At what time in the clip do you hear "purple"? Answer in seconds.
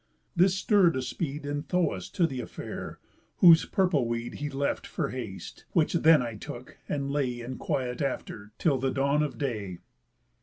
3.65-4.07